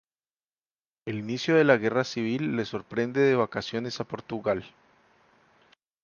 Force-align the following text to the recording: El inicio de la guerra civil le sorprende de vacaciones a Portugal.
El 1.05 1.19
inicio 1.19 1.53
de 1.55 1.63
la 1.63 1.77
guerra 1.77 2.03
civil 2.03 2.55
le 2.55 2.65
sorprende 2.65 3.19
de 3.21 3.35
vacaciones 3.35 3.99
a 3.99 4.03
Portugal. 4.03 4.65